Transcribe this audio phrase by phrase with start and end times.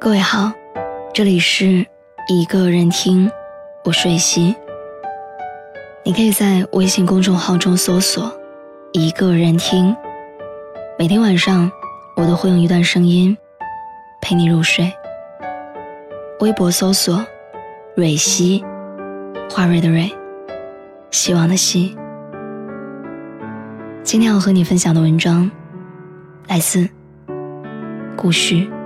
[0.00, 0.52] 各位好，
[1.12, 1.84] 这里是
[2.28, 3.28] 一个人听，
[3.84, 4.54] 我是瑞希。
[6.04, 8.32] 你可以在微信公众号中搜索
[8.94, 9.96] “一个人听”，
[10.96, 11.68] 每天晚上
[12.14, 13.36] 我都会用一段声音
[14.22, 14.92] 陪你入睡。
[16.38, 17.26] 微博搜索
[17.96, 18.64] “蕊希”，
[19.50, 20.08] 花蕊的蕊，
[21.10, 21.98] 希望的希。
[24.04, 25.50] 今天要和你分享的文章
[26.46, 26.88] 来自
[28.16, 28.64] 顾旭。《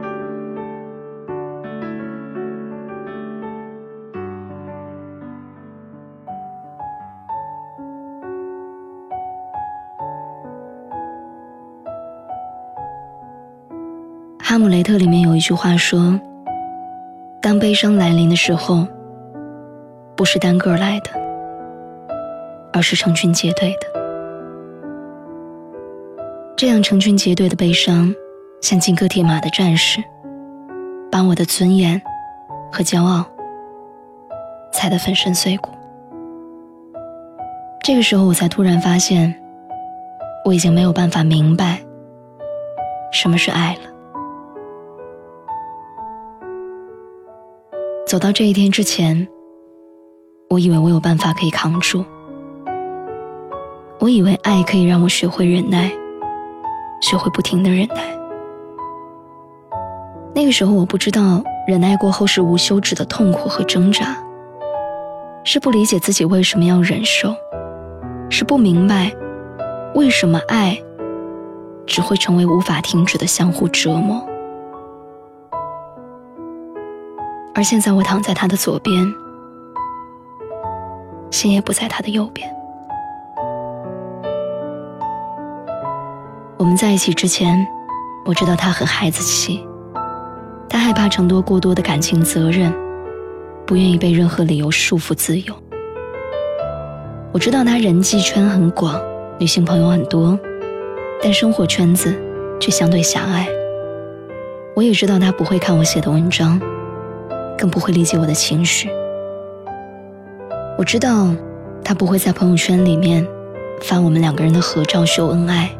[14.82, 16.18] 特》里面有一句话说
[17.40, 18.86] ：“当悲伤来临的时候，
[20.16, 21.10] 不是单个来的，
[22.72, 23.86] 而是成群结队的。
[26.56, 28.14] 这样成群结队的悲伤，
[28.60, 30.02] 像金戈铁马的战士，
[31.10, 32.00] 把我的尊严
[32.70, 33.24] 和骄傲
[34.72, 35.70] 踩得粉身碎骨。
[37.82, 39.34] 这个时候，我才突然发现，
[40.44, 41.80] 我已经没有办法明白
[43.12, 43.80] 什么是爱了。”
[48.12, 49.26] 走到这一天之前，
[50.50, 52.04] 我以为我有办法可以扛住。
[54.00, 55.90] 我以为爱可以让我学会忍耐，
[57.00, 58.02] 学会不停的忍耐。
[60.34, 64.22] 那个时候我不知道，忍耐过后是无休止的痛苦和挣扎，
[65.42, 67.34] 是不理解自己为什么要忍受，
[68.28, 69.10] 是不明白
[69.94, 70.78] 为什么爱
[71.86, 74.22] 只会成为无法停止的相互折磨。
[77.54, 79.14] 而现在，我躺在他的左边，
[81.30, 82.48] 心也不在他的右边。
[86.56, 87.66] 我们在一起之前，
[88.24, 89.66] 我知道他很孩子气，
[90.66, 92.72] 他害怕承诺过多的感情责任，
[93.66, 95.54] 不愿意被任何理由束缚自由。
[97.32, 98.98] 我知道他人际圈很广，
[99.38, 100.38] 女性朋友很多，
[101.22, 102.18] 但生活圈子
[102.58, 103.46] 却相对狭隘。
[104.74, 106.58] 我也知道他不会看我写的文章。
[107.62, 108.90] 更不会理解我的情绪。
[110.76, 111.28] 我知道，
[111.84, 113.24] 他不会在朋友圈里面
[113.80, 115.70] 发我们两个人的合照秀恩爱，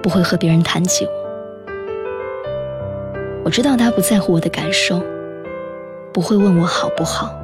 [0.00, 1.10] 不会和别人谈起我。
[3.46, 5.02] 我知道他不在乎我的感受，
[6.12, 7.34] 不会问我好不好。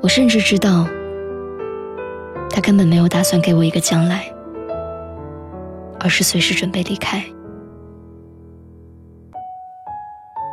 [0.00, 0.86] 我甚至知道，
[2.48, 4.32] 他根本没有打算给我一个将来，
[5.98, 7.24] 而是随时准备离开。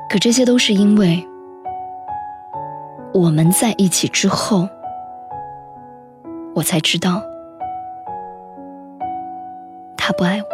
[0.09, 1.27] 可这些都是因为
[3.13, 4.67] 我们在一起之后，
[6.53, 7.21] 我才知道
[9.97, 10.47] 他不爱我。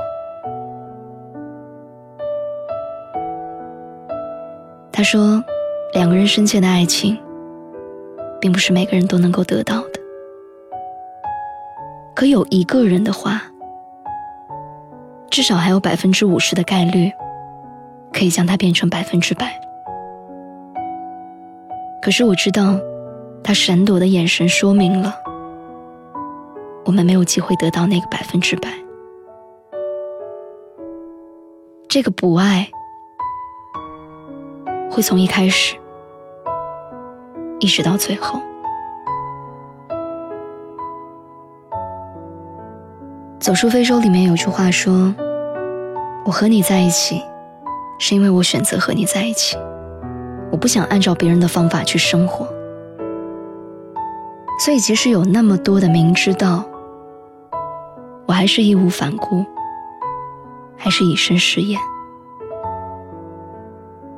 [4.91, 5.43] 他说，
[5.93, 7.17] 两个人深切的爱情，
[8.39, 9.99] 并不是每个人都能够得到的。
[12.13, 13.41] 可有一个人的话，
[15.29, 17.11] 至少还有百分之五十的概率。
[18.13, 19.59] 可以将它变成百分之百。
[22.01, 22.79] 可是我知道，
[23.43, 25.15] 他闪躲的眼神说明了，
[26.85, 28.69] 我们没有机会得到那个百分之百。
[31.87, 32.69] 这个不爱，
[34.89, 35.75] 会从一开始
[37.59, 38.39] 一直到最后。
[43.39, 45.13] 《走出非洲》里面有句话说
[46.25, 47.21] ：“我和你在一起。”
[48.03, 49.55] 是因为我选择和你在一起，
[50.51, 52.47] 我不想按照别人的方法去生活，
[54.65, 56.65] 所以即使有那么多的明知道，
[58.25, 59.45] 我还是义无反顾，
[60.75, 61.79] 还是以身试验。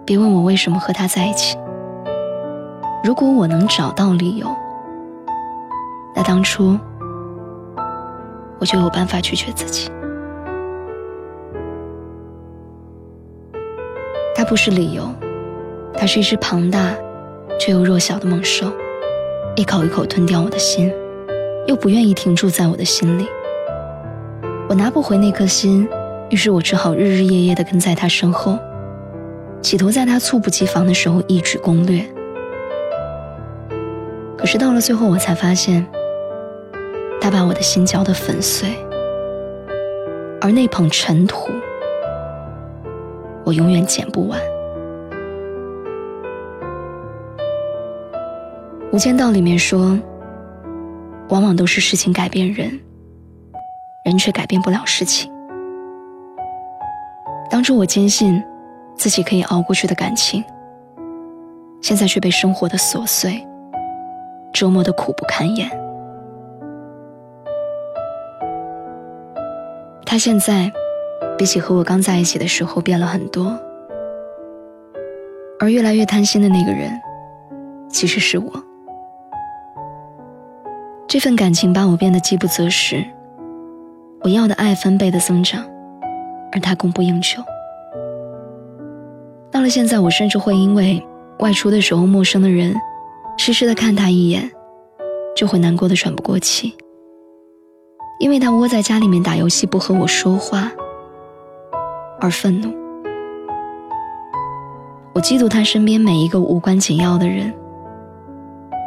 [0.06, 1.58] 别问我为什么和他在一起，
[3.04, 4.48] 如果我能找到理由，
[6.16, 6.80] 那当初
[8.60, 9.92] 我就有办法拒绝自己。
[14.54, 15.10] 不是理由，
[15.96, 16.96] 它是一只庞大
[17.60, 18.72] 却又弱小的猛兽，
[19.56, 20.94] 一口一口吞掉我的心，
[21.66, 23.26] 又不愿意停住在我的心里。
[24.70, 25.90] 我拿不回那颗心，
[26.30, 28.60] 于是我只好日日夜夜地跟在他身后，
[29.60, 32.06] 企图在他猝不及防的时候一举攻略。
[34.38, 35.84] 可是到了最后，我才发现，
[37.20, 38.70] 他把我的心搅得粉碎，
[40.40, 41.50] 而那捧尘土。
[43.46, 44.40] 我永远捡不完。
[48.92, 49.98] 《无间道》里面说，
[51.30, 52.80] 往往都是事情改变人，
[54.06, 55.32] 人却改变不了事情。
[57.50, 58.44] 当初我坚信，
[58.96, 60.44] 自己可以熬过去的感情，
[61.82, 63.46] 现在却被生活的琐碎
[64.52, 65.70] 折磨的苦不堪言。
[70.06, 70.72] 他现在
[71.44, 73.60] 比起和我刚在一起的时候变了很多，
[75.60, 76.90] 而越来越贪心的那个人，
[77.90, 78.50] 其实是我。
[81.06, 83.04] 这份感情把我变得饥不择食，
[84.22, 85.62] 我要的爱翻倍的增长，
[86.54, 87.44] 而他供不应求。
[89.52, 91.06] 到了现在，我甚至会因为
[91.40, 92.74] 外出的时候陌生的人
[93.38, 94.50] 痴痴的看他一眼，
[95.36, 96.74] 就会难过的喘不过气。
[98.22, 100.72] 因为他窝在家里面打游戏不和我说话，
[102.24, 102.74] 而愤怒。
[105.14, 107.54] 我嫉妒他身边每一个无关紧要的人，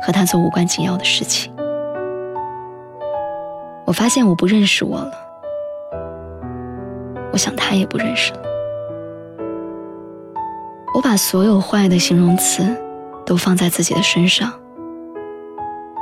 [0.02, 1.52] 和他做无关紧要的事情。
[3.84, 5.12] 我发现我不认识我了，
[7.30, 8.40] 我想他也不认识了。
[10.94, 12.66] 我把所有坏的形容词
[13.26, 14.50] 都放在自己的身上，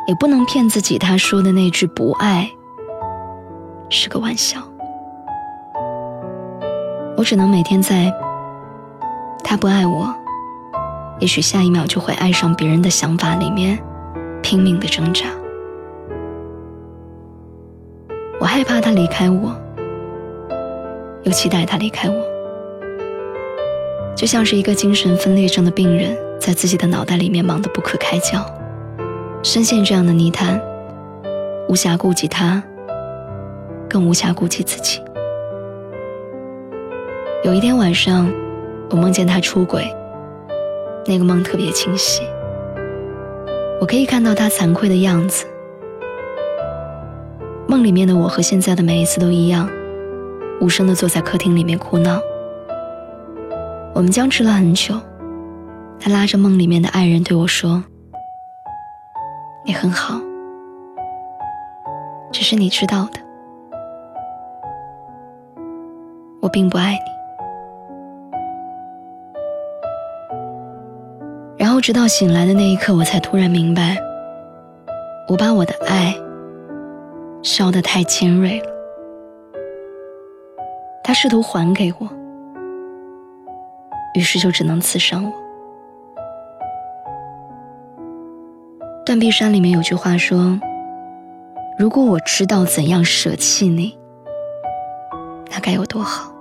[0.06, 2.48] 也不能骗自己，他说的那句不爱。
[3.90, 4.60] 是个玩笑，
[7.16, 8.12] 我只能每天在
[9.43, 10.12] 他不爱我，
[11.20, 13.78] 也许下一秒就会爱上别人的想法里面
[14.43, 15.26] 拼命的挣扎。
[18.40, 19.55] 我害怕他离开我，
[21.22, 22.16] 又期待他离开我，
[24.17, 28.44] 就像是一个精神分裂症的病人，在自己的脑袋里面忙得不可开交，
[29.43, 30.60] 深陷这样的泥潭，
[31.69, 32.62] 无暇顾及他。
[33.88, 35.00] 更无暇顾及自己。
[37.44, 38.32] 有一天晚上，
[38.88, 39.94] 我梦见他出轨，
[41.05, 42.23] 那个梦特别清晰，
[43.79, 45.44] 我可以看到他惭愧的样子。
[47.69, 49.69] 梦里面的我和现在的每一次都一样，
[50.58, 52.19] 无声的坐在客厅里面哭闹。
[53.94, 54.99] 我们僵持了很久，
[56.00, 57.85] 他拉着梦里面的爱人对我说
[59.67, 60.19] ：“你很好，
[62.32, 63.20] 只是你知道的。”
[66.41, 67.12] 我并不爱你。
[71.84, 73.98] 直到醒来的那一刻，我才突然明白，
[75.28, 76.16] 我把我的爱
[77.42, 78.66] 烧得太尖锐了。
[81.02, 82.08] 他试图还给我，
[84.14, 85.32] 于是就只能刺伤我。
[89.04, 90.58] 断臂山里面有句话说
[91.78, 93.94] ：“如果我知道怎样舍弃你，
[95.50, 96.32] 那该有多好。”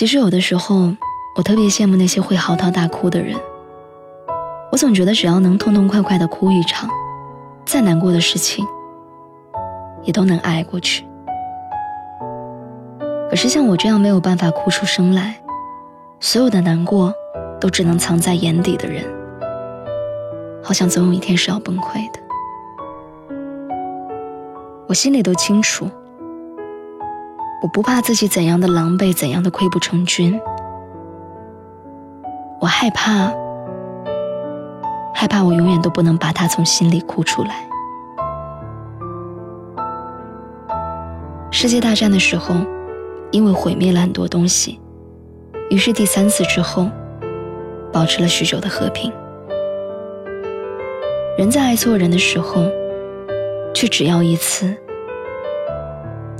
[0.00, 0.94] 其实有的时候，
[1.36, 3.36] 我特别羡慕那些会嚎啕大哭的人。
[4.72, 6.88] 我总觉得只要能痛痛快快的哭一场，
[7.66, 8.66] 再难过的事情
[10.02, 11.04] 也都能挨过去。
[13.28, 15.38] 可是像我这样没有办法哭出声来，
[16.18, 17.12] 所有的难过
[17.60, 19.04] 都只能藏在眼底的人，
[20.62, 22.18] 好像总有一天是要崩溃的。
[24.88, 25.90] 我心里都清楚。
[27.62, 30.40] 我不怕自己怎样的狼狈，怎样的溃不成军。
[32.58, 33.30] 我害怕，
[35.14, 37.68] 害怕我永远都不能把他从心里哭出来。
[41.50, 42.54] 世界大战的时候，
[43.30, 44.80] 因为毁灭了很多东西，
[45.68, 46.88] 于是第三次之后，
[47.92, 49.12] 保持了许久的和平。
[51.36, 52.64] 人在爱错人的时候，
[53.74, 54.74] 却只要一次。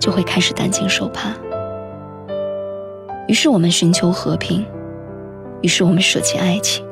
[0.00, 1.28] 就会开始担惊受怕。
[3.28, 4.66] 于是我们寻求和平，
[5.61, 6.85] 于是我们舍弃爱情，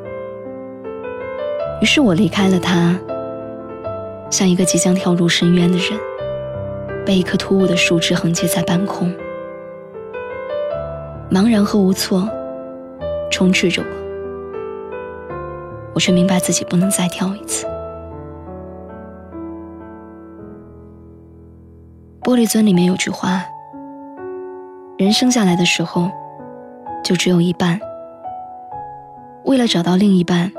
[1.81, 2.97] 于是我离开了他，
[4.31, 5.99] 像一个即将跳入深渊的人，
[7.05, 9.13] 被一棵突兀的树枝横截在半空，
[11.29, 12.29] 茫然和无措
[13.33, 13.89] 充斥着我，
[15.95, 17.67] 我却明白自己不能再跳一次。
[22.29, 23.43] 玻璃樽里面有句话：
[24.99, 26.11] 人生下来的时候，
[27.03, 27.81] 就只有一半。
[29.45, 30.53] 为了找到另一半，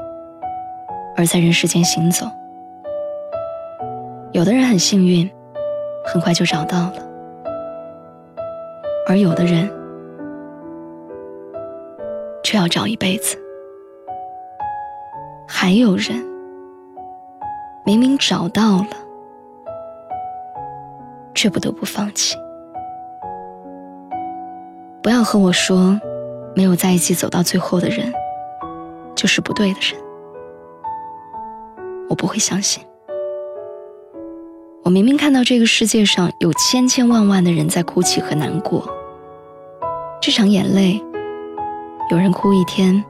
[1.15, 2.25] 而在人世间行走。
[4.31, 5.29] 有的人很幸运，
[6.03, 7.03] 很快就找到了；
[9.07, 9.69] 而有的人，
[12.43, 13.37] 却要找一辈子。
[15.47, 16.19] 还有人，
[17.85, 19.08] 明明找到了。
[21.39, 22.35] 却不得不放弃。
[25.01, 25.97] 不要和我说，
[26.53, 28.11] 没有在一起走到最后的人，
[29.15, 29.97] 就是不对的人。
[32.09, 32.83] 我不会相信。
[34.83, 38.85] 我明明看到这个世界上有千千万万的人在哭泣和难过，
[40.21, 41.01] 这场眼泪，
[42.11, 43.01] 有人哭一天，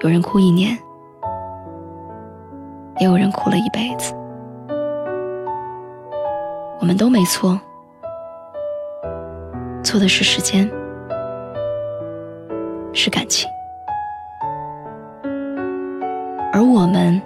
[0.00, 0.76] 有人哭一年，
[2.98, 4.12] 也有人哭了一辈子。
[6.80, 7.58] 我们都没错，
[9.82, 10.70] 错的是时间，
[12.92, 13.48] 是感情，
[16.52, 17.20] 而我们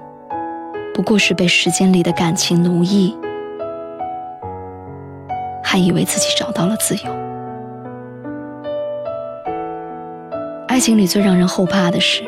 [0.94, 3.16] 不过是被时间里的感情奴役。
[5.62, 7.02] 还以为自己找到了自由。
[10.66, 12.24] 爱情里最让人后怕的是，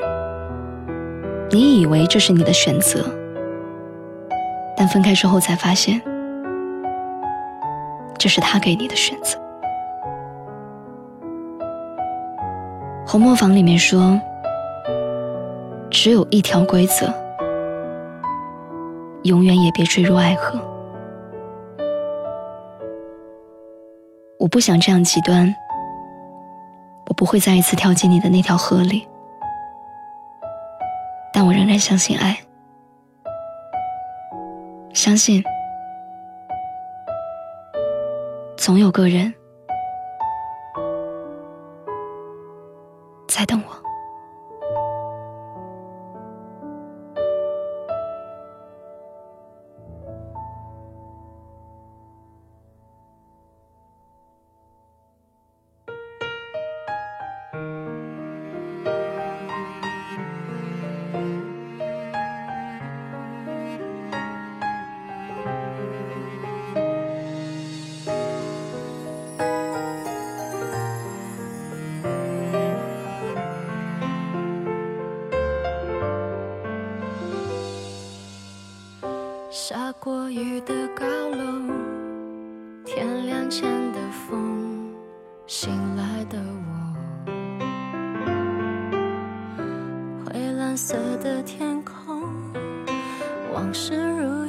[1.51, 3.03] 你以为这是你的选择，
[4.77, 6.03] 但分开之后才发现，
[8.21, 9.41] 这是他给你的选择。
[13.07, 14.21] 红磨坊里面说，
[15.91, 17.11] 只有一条规则，
[19.23, 20.61] 永远也别坠入爱河。
[24.39, 25.55] 我不想这样极端，
[27.07, 29.09] 我不会再一次跳进你的那条河里，
[31.33, 32.39] 但我仍然相信爱，
[34.93, 35.43] 相信
[38.61, 39.33] 总有个人
[43.27, 43.81] 在等我。
[91.17, 92.23] 的天空，
[93.53, 94.40] 往事如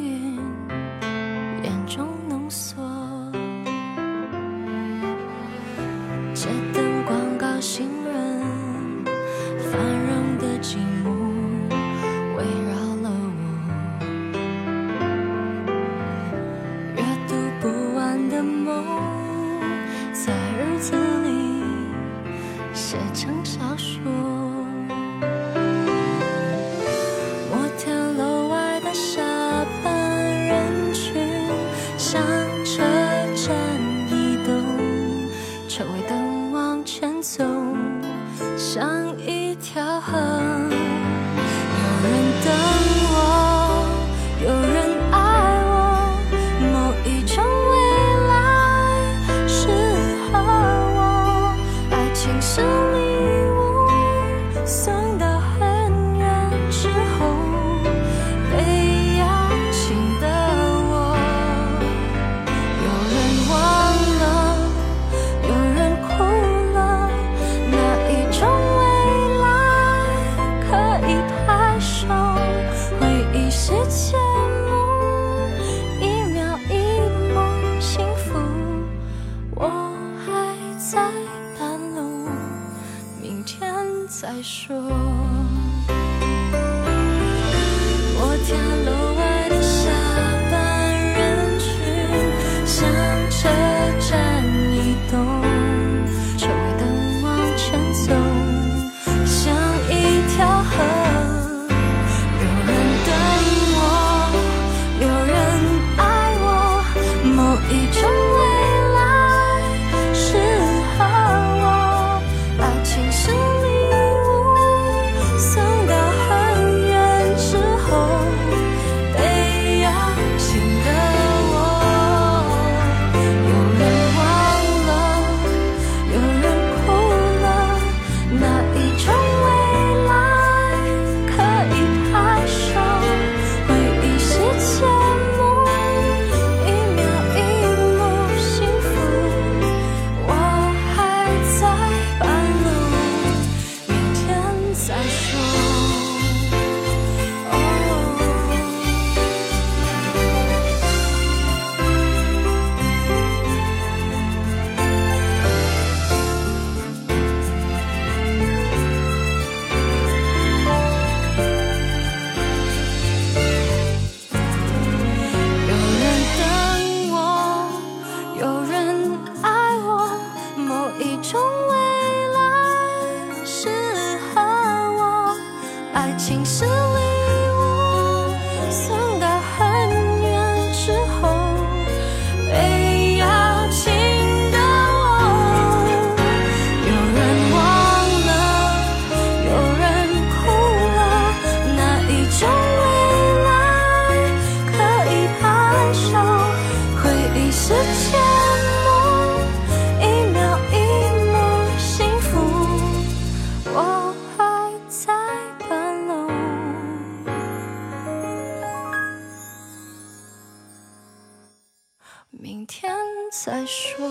[212.32, 212.96] 明天
[213.32, 214.08] 再说。